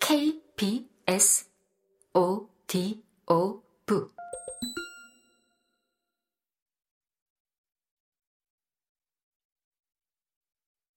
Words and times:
K 0.00 0.42
B 0.56 0.88
S 1.06 1.50
O 2.14 2.48
D 2.66 3.02
O 3.26 3.62
V 3.86 3.98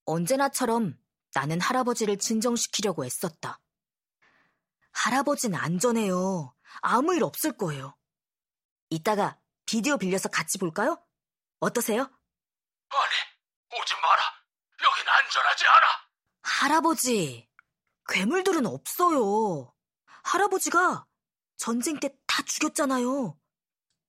언제나처럼 0.06 0.98
나는 1.34 1.60
할아버지를 1.62 2.18
진정시키려고 2.18 3.06
애썼다. 3.06 3.60
할아버지는 4.92 5.58
안전해요. 5.58 6.54
아무 6.82 7.16
일 7.16 7.24
없을 7.24 7.58
거예요. 7.58 7.98
이따가 8.90 9.40
비디오 9.66 9.98
빌려서 9.98 10.30
같이 10.30 10.58
볼까요? 10.58 11.02
어떠세요? 11.60 12.02
아니, 12.02 13.82
오지 13.82 13.94
마라. 13.96 14.24
여긴 14.84 15.08
안전하지 15.08 15.66
않아. 15.66 15.88
할아버지, 16.44 17.50
괴물들은 18.08 18.66
없어요. 18.66 19.74
할아버지가 20.24 21.06
전쟁 21.58 22.00
때 22.00 22.10
다 22.28 22.42
죽였잖아요. 22.44 23.38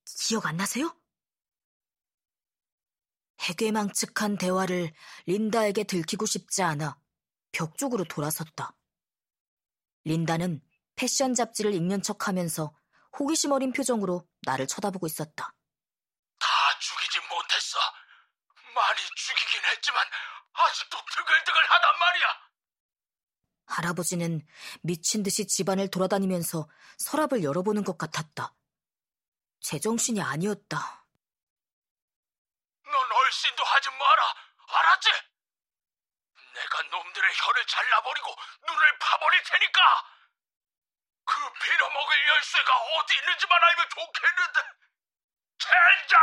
기억 0.06 0.46
안 0.46 0.56
나세요? 0.56 0.98
해괴망측한 3.40 4.38
대화를 4.38 4.94
린다에게 5.26 5.84
들키고 5.84 6.24
싶지 6.24 6.62
않아 6.62 6.98
벽 7.52 7.76
쪽으로 7.76 8.04
돌아섰다. 8.04 8.74
린다는 10.04 10.62
패션 10.96 11.34
잡지를 11.34 11.74
읽는 11.74 12.00
척 12.02 12.28
하면서 12.28 12.74
호기심 13.18 13.52
어린 13.52 13.72
표정으로 13.72 14.26
나를 14.46 14.66
쳐다보고 14.66 15.06
있었다. 15.06 15.52
다 16.38 16.48
죽이지 16.80 17.18
못했어. 17.28 17.78
많이 18.74 19.00
죽이긴 19.16 19.64
했지만 19.66 20.02
아직도 20.52 20.96
드글드글 21.14 21.70
하단 21.70 21.98
말이야. 22.00 22.43
할아버지는 23.74 24.46
미친 24.82 25.22
듯이 25.22 25.46
집안을 25.46 25.90
돌아다니면서 25.90 26.68
서랍을 26.98 27.42
열어보는 27.42 27.82
것 27.82 27.98
같았다. 27.98 28.54
제정신이 29.60 30.20
아니었다. 30.22 31.06
넌 32.84 32.94
얼씬도 32.94 33.64
하지 33.64 33.90
마라. 33.90 34.34
알았지? 34.66 35.10
내가 36.54 36.82
놈들의 36.82 37.32
혀를 37.34 37.66
잘라버리고 37.66 38.28
눈을 38.68 38.98
파버릴 39.00 39.42
테니까. 39.42 39.80
그 41.24 41.34
빌어먹을 41.34 42.28
열쇠가 42.28 42.76
어디 42.76 43.14
있는지만 43.16 43.58
알면 43.62 43.88
좋겠는데. 43.88 44.60
젠장! 45.58 46.20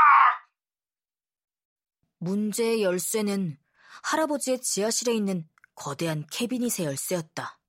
문제의 2.20 2.84
열쇠는 2.84 3.58
할아버지의 4.04 4.62
지하실에 4.62 5.14
있는 5.14 5.50
거대한 5.82 6.28
캐비닛의 6.28 6.86
열쇠였다. 6.86 7.60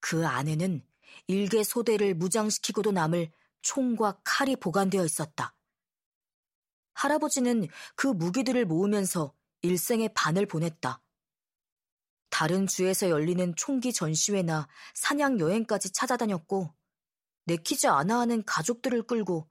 그 0.00 0.26
안에는 0.26 0.84
일개 1.28 1.62
소대를 1.62 2.14
무장시키고도 2.14 2.90
남을 2.90 3.30
총과 3.62 4.22
칼이 4.24 4.56
보관되어 4.56 5.04
있었다. 5.04 5.54
할아버지는 6.94 7.68
그 7.94 8.08
무기들을 8.08 8.64
모으면서 8.64 9.32
일생의 9.62 10.14
반을 10.14 10.46
보냈다. 10.46 11.00
다른 12.28 12.66
주에서 12.66 13.08
열리는 13.08 13.54
총기 13.54 13.92
전시회나 13.92 14.66
사냥 14.94 15.38
여행까지 15.38 15.92
찾아다녔고, 15.92 16.74
내키지 17.44 17.86
않아 17.86 18.18
하는 18.18 18.44
가족들을 18.44 19.04
끌고 19.04 19.48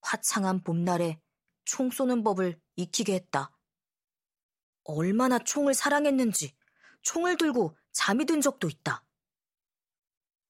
화창한 0.00 0.64
봄날에 0.64 1.20
총 1.66 1.90
쏘는 1.90 2.24
법을 2.24 2.58
익히게 2.76 3.12
했다. 3.12 3.54
얼마나 4.84 5.38
총을 5.38 5.74
사랑했는지 5.74 6.56
총을 7.02 7.36
들고 7.36 7.76
잠이 7.92 8.24
든 8.26 8.40
적도 8.40 8.68
있다. 8.68 9.04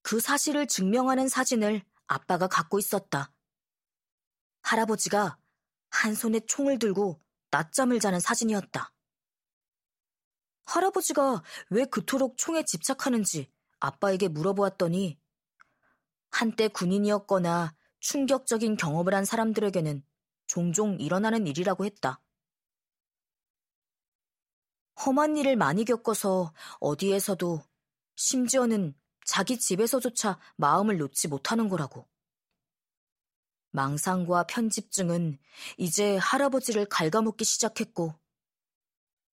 그 0.03 0.21
사실을 0.21 0.67
증명하는 0.67 1.29
사진을 1.29 1.85
아빠가 2.07 2.49
갖고 2.49 2.79
있었다. 2.79 3.33
할아버지가 4.63 5.39
한 5.91 6.15
손에 6.15 6.41
총을 6.41 6.79
들고 6.79 7.21
낮잠을 7.51 8.01
자는 8.01 8.21
사진이었다. 8.21 8.93
할아버지가 10.65 11.43
왜 11.71 11.85
그토록 11.87 12.37
총에 12.37 12.63
집착하는지 12.63 13.51
아빠에게 13.81 14.29
물어보았더니 14.29 15.19
한때 16.31 16.69
군인이었거나 16.69 17.75
충격적인 18.01 18.77
경험을 18.77 19.15
한 19.15 19.25
사람들에게는 19.25 20.05
종종 20.47 20.99
일어나는 21.01 21.47
일이라고 21.47 21.85
했다. 21.85 22.21
험한 25.05 25.37
일을 25.37 25.57
많이 25.57 25.85
겪어서 25.85 26.53
어디에서도 26.81 27.63
심지어는 28.17 28.95
자기 29.25 29.59
집에서조차 29.59 30.41
마음을 30.57 30.99
놓지 30.99 31.29
못하는 31.29 31.69
거라고. 31.69 32.09
망상과 33.71 34.45
편집증은 34.45 35.39
이제 35.77 36.17
할아버지를 36.17 36.87
갉아먹기 36.87 37.45
시작했고, 37.45 38.15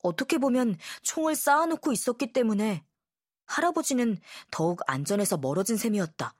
어떻게 0.03 0.37
보면 0.37 0.77
총을 1.01 1.35
쌓아놓고 1.35 1.91
있었기 1.91 2.31
때문에 2.31 2.85
할아버지는 3.45 4.19
더욱 4.51 4.81
안전해서 4.85 5.37
멀어진 5.37 5.77
셈이었다. 5.77 6.35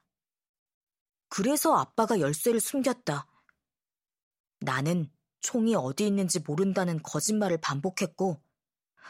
그래서 1.30 1.76
아빠가 1.76 2.20
열쇠를 2.20 2.60
숨겼다. 2.60 3.28
나는 4.60 5.12
총이 5.42 5.76
어디 5.76 6.06
있는지 6.06 6.40
모른다는 6.40 7.02
거짓말을 7.02 7.60
반복했고, 7.60 8.45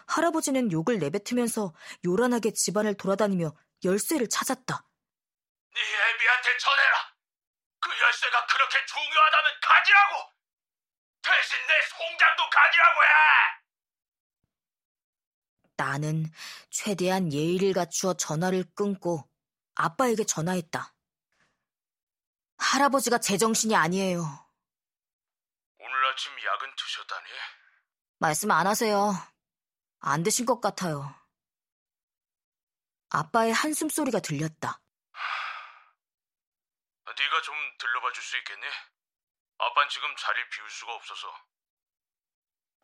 할아버지는 0.07 0.72
욕을 0.72 1.00
내뱉으면서 1.00 1.73
요란하게 2.06 2.51
집안을 2.53 2.95
돌아다니며 2.95 3.51
열쇠를 3.83 4.28
찾았다. 4.29 4.85
네 5.73 5.81
애비한테 5.81 6.57
전해라. 6.57 7.16
그 7.79 7.89
열쇠가 7.89 8.45
그렇게 8.47 8.85
중요하다면 8.85 9.51
가지라고. 9.61 10.31
대신 11.22 11.57
내 11.67 11.73
송장도 11.89 12.50
가지라고 12.50 13.03
해. 13.03 13.07
나는 15.78 16.31
최대한 16.69 17.33
예의를 17.33 17.73
갖추어 17.73 18.13
전화를 18.13 18.63
끊고 18.75 19.29
아빠에게 19.75 20.23
전화했다. 20.23 20.94
할아버지가 22.57 23.17
제정신이 23.19 23.75
아니에요. 23.75 24.22
오늘 25.79 26.06
아침 26.06 26.31
약은 26.31 26.75
드셨다니? 26.77 27.29
말씀 28.19 28.51
안 28.51 28.66
하세요. 28.67 29.13
안 30.08 30.22
드신 30.22 30.46
것 30.46 30.62
같아요. 30.62 31.16
아빠의 33.10 33.52
한숨 33.52 33.90
소리가 33.90 34.20
들렸다. 34.20 34.80
네가 37.08 37.42
좀 37.42 37.56
들러봐 37.80 38.12
줄 38.14 38.24
수 38.24 38.38
있겠니? 38.38 38.66
아빤 39.58 39.90
지금 39.90 40.08
자리를 40.16 40.50
비울 40.50 40.70
수가 40.70 40.94
없어서. 40.94 41.28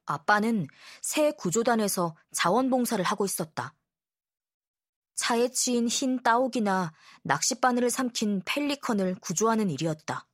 아빠는 0.06 0.66
새 1.04 1.32
구조단에서 1.34 2.16
자원봉사를 2.34 3.04
하고 3.06 3.26
있었다. 3.26 3.76
차에 5.14 5.50
치인 5.50 5.88
흰 5.88 6.24
따옥이나 6.24 6.92
낚싯바늘을 7.24 7.92
삼킨 7.92 8.42
펠리컨을 8.46 9.20
구조하는 9.22 9.70
일이었다. 9.70 10.28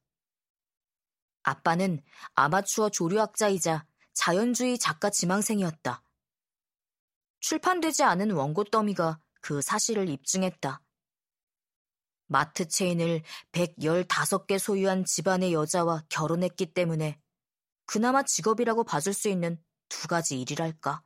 아빠는 1.43 2.01
아마추어 2.33 2.89
조류학자이자 2.91 3.85
자연주의 4.13 4.79
작가 4.79 5.09
지망생이었다. 5.09 6.01
출판되지 7.47 8.03
않은 8.03 8.31
원고 8.31 8.65
더미가 8.65 9.21
그 9.39 9.61
사실을 9.61 10.09
입증했다. 10.09 10.81
마트 12.25 12.67
체인을 12.67 13.23
115개 13.53 14.59
소유한 14.59 15.05
집안의 15.05 15.53
여자와 15.53 16.03
결혼했기 16.09 16.73
때문에 16.73 17.17
그나마 17.85 18.23
직업이라고 18.23 18.83
봐줄 18.83 19.13
수 19.13 19.29
있는 19.29 19.63
두 19.87 20.09
가지 20.09 20.41
일이랄까. 20.41 21.05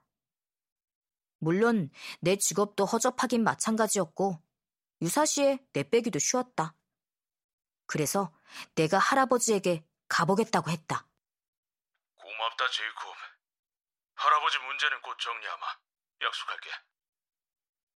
물론 1.37 1.91
내 2.21 2.37
직업도 2.37 2.85
허접하긴 2.85 3.43
마찬가지였고 3.43 4.41
유사시에 5.03 5.59
내빼기도 5.73 6.17
쉬웠다. 6.17 6.73
그래서 7.85 8.33
내가 8.73 8.97
할아버지에게 8.97 9.85
가보겠다고 10.07 10.71
했다. 10.71 11.07
고맙다, 12.15 12.67
제이콥. 12.71 13.15
할아버지 14.15 14.57
문제는 14.57 15.01
곧 15.03 15.15
정리하마. 15.19 15.90
약속할게. 16.23 16.69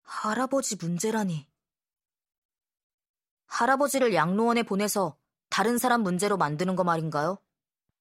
할아버지 0.03 0.75
문제라니. 0.75 1.47
할아버지를 3.47 4.13
양로원에 4.13 4.63
보내서 4.63 5.17
다른 5.49 5.77
사람 5.77 6.01
문제로 6.01 6.37
만드는 6.37 6.75
거 6.75 6.83
말인가요? 6.83 7.37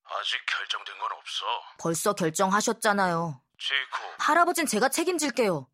아직 0.04 0.40
결정된 0.46 0.98
건 0.98 1.12
없어. 1.12 1.44
벌써 1.78 2.14
결정하셨잖아요. 2.14 3.40
제이콥, 3.58 4.14
할아버진 4.18 4.66
제가 4.66 4.88
책임질게요. 4.88 5.70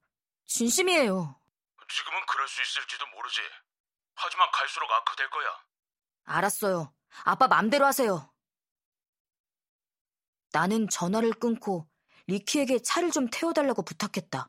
진심이에요. 0.47 1.41
지금은 1.89 2.27
그럴 2.27 2.47
수 2.47 2.63
있을지도 2.63 3.07
모르지. 3.09 3.41
하지만 4.15 4.51
갈수록 4.53 4.91
악화될 4.93 5.31
거야. 5.31 5.49
알았어요. 6.25 6.95
아빠 7.25 7.49
맘대로 7.49 7.87
하세요. 7.87 8.33
나는 10.53 10.89
전화를 10.89 11.33
끊고 11.33 11.90
리키에게 12.31 12.81
차를 12.81 13.11
좀 13.11 13.29
태워달라고 13.29 13.83
부탁했다. 13.83 14.49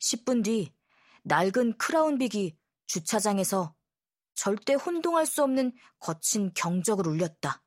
10분 0.00 0.44
뒤 0.44 0.74
낡은 1.22 1.78
크라운빅이 1.78 2.56
주차장에서 2.86 3.74
절대 4.34 4.74
혼동할 4.74 5.26
수 5.26 5.42
없는 5.44 5.72
거친 6.00 6.52
경적을 6.54 7.06
울렸다. 7.06 7.62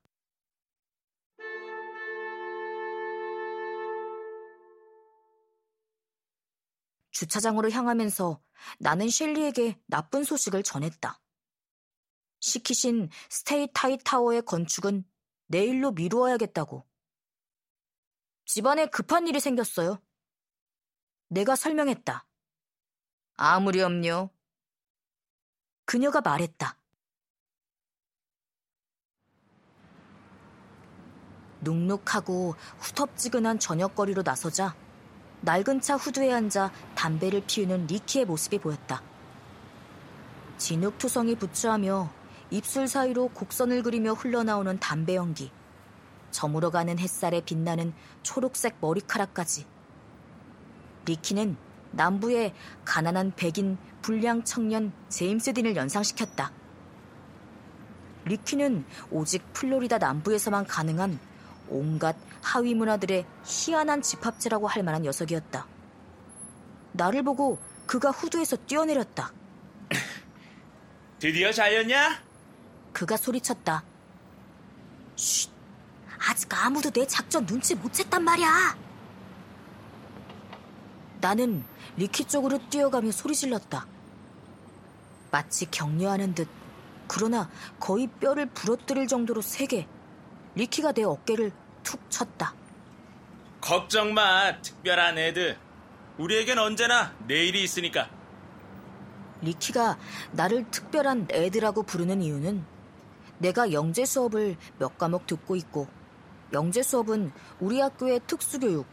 주차장으로 7.11 7.69
향하면서 7.71 8.41
나는 8.79 9.07
셸리에게 9.09 9.79
나쁜 9.85 10.23
소식을 10.23 10.63
전했다. 10.63 11.21
시키신 12.39 13.09
스테이 13.29 13.69
타이 13.73 13.97
타워의 14.03 14.41
건축은 14.41 15.05
내일로 15.47 15.91
미루어야겠다고. 15.91 16.85
집안에 18.45 18.87
급한 18.87 19.27
일이 19.27 19.39
생겼어요. 19.39 20.01
내가 21.29 21.55
설명했다. 21.55 22.25
아무렴요. 23.35 24.29
그녀가 25.85 26.21
말했다. 26.21 26.77
눅눅하고 31.61 32.55
후텁지근한 32.79 33.59
저녁거리로 33.59 34.21
나서자 34.23 34.75
낡은 35.41 35.81
차 35.81 35.95
후드에 35.95 36.31
앉아 36.31 36.71
담배를 36.95 37.43
피우는 37.47 37.87
리키의 37.87 38.25
모습이 38.25 38.59
보였다. 38.59 39.01
진흙투성이 40.57 41.35
부츠하며 41.35 42.13
입술 42.51 42.87
사이로 42.87 43.29
곡선을 43.29 43.83
그리며 43.83 44.13
흘러나오는 44.13 44.79
담배 44.79 45.15
연기. 45.15 45.51
저물어가는 46.33 46.99
햇살에 46.99 47.39
빛나는 47.39 47.93
초록색 48.23 48.77
머리카락까지. 48.81 49.65
리키는 51.05 51.55
남부의 51.91 52.53
가난한 52.83 53.33
백인 53.35 53.77
불량 54.01 54.43
청년 54.43 54.91
제임스 55.07 55.53
딘을 55.53 55.77
연상시켰다. 55.77 56.51
리키는 58.25 58.83
오직 59.11 59.53
플로리다 59.53 59.99
남부에서만 59.99 60.65
가능한 60.65 61.19
온갖 61.69 62.15
하위 62.41 62.73
문화들의 62.73 63.25
희한한 63.45 64.01
집합체라고 64.01 64.67
할 64.67 64.83
만한 64.83 65.03
녀석이었다. 65.03 65.67
나를 66.93 67.23
보고 67.23 67.59
그가 67.85 68.11
후드에서 68.11 68.57
뛰어내렸다. 68.65 69.31
드디어 71.19 71.51
잘렸냐? 71.51 72.21
그가 72.91 73.17
소리쳤다. 73.17 73.83
쉿! 75.15 75.52
아직 76.29 76.47
아무도 76.53 76.89
내 76.89 77.05
작전 77.05 77.45
눈치 77.45 77.75
못 77.75 77.91
챘단 77.91 78.21
말이야! 78.21 78.77
나는 81.19 81.63
리키 81.97 82.25
쪽으로 82.25 82.59
뛰어가며 82.69 83.11
소리 83.11 83.35
질렀다. 83.35 83.85
마치 85.31 85.69
격려하는 85.69 86.35
듯, 86.35 86.47
그러나 87.07 87.49
거의 87.79 88.07
뼈를 88.07 88.45
부러뜨릴 88.47 89.07
정도로 89.07 89.41
세게 89.41 89.87
리키가 90.55 90.91
내 90.93 91.03
어깨를 91.03 91.51
툭 91.83 91.99
쳤다. 92.09 92.53
걱정 93.61 94.13
마, 94.13 94.59
특별한 94.61 95.17
애들. 95.17 95.57
우리에겐 96.17 96.59
언제나 96.59 97.15
내일이 97.27 97.63
있으니까. 97.63 98.09
리키가 99.41 99.97
나를 100.31 100.69
특별한 100.69 101.27
애들하고 101.31 101.83
부르는 101.83 102.21
이유는 102.21 102.65
내가 103.39 103.71
영재 103.71 104.05
수업을 104.05 104.55
몇 104.77 104.97
과목 104.97 105.27
듣고 105.27 105.55
있고 105.55 105.87
영재 106.53 106.83
수업은 106.83 107.31
우리 107.59 107.79
학교의 107.79 108.21
특수교육, 108.27 108.85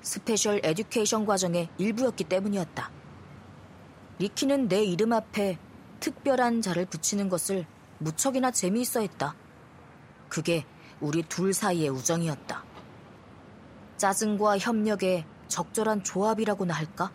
special 0.00 0.60
education 0.62 1.26
과정의 1.26 1.68
일부였기 1.76 2.24
때문이었다. 2.24 2.90
리키는 4.20 4.68
내 4.68 4.84
이름 4.84 5.12
앞에 5.12 5.58
특별한 5.98 6.62
자를 6.62 6.86
붙이는 6.86 7.28
것을 7.28 7.66
무척이나 7.98 8.52
재미있어 8.52 9.00
했다. 9.00 9.34
그게 10.28 10.64
우리 11.00 11.24
둘 11.24 11.52
사이의 11.52 11.88
우정이었다. 11.90 12.64
짜증과 13.96 14.58
협력의 14.58 15.24
적절한 15.48 16.04
조합이라고나 16.04 16.72
할까? 16.72 17.10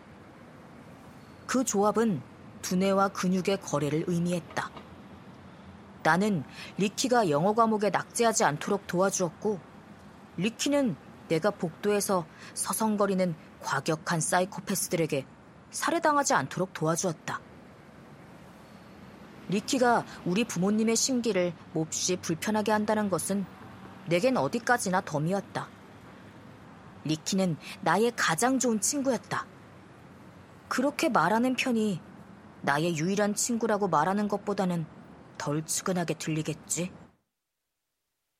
그 1.46 1.64
조합은 1.64 2.20
두뇌와 2.60 3.08
근육의 3.08 3.60
거래를 3.62 4.04
의미했다. 4.06 4.70
나는 6.02 6.44
리키가 6.76 7.30
영어 7.30 7.54
과목에 7.54 7.88
낙제하지 7.88 8.44
않도록 8.44 8.86
도와주었고, 8.86 9.73
리키는 10.36 10.96
내가 11.28 11.50
복도에서 11.50 12.26
서성거리는 12.54 13.34
과격한 13.62 14.20
사이코패스들에게 14.20 15.26
살해당하지 15.70 16.34
않도록 16.34 16.72
도와주었다. 16.72 17.40
리키가 19.48 20.04
우리 20.24 20.44
부모님의 20.44 20.96
심기를 20.96 21.52
몹시 21.72 22.16
불편하게 22.16 22.72
한다는 22.72 23.10
것은 23.10 23.44
내겐 24.06 24.36
어디까지나 24.36 25.02
덤이었다. 25.02 25.68
리키는 27.04 27.56
나의 27.82 28.12
가장 28.16 28.58
좋은 28.58 28.80
친구였다. 28.80 29.46
그렇게 30.68 31.08
말하는 31.08 31.56
편이 31.56 32.00
나의 32.62 32.96
유일한 32.96 33.34
친구라고 33.34 33.88
말하는 33.88 34.28
것보다는 34.28 34.86
덜 35.36 35.64
측은하게 35.64 36.14
들리겠지. 36.14 36.90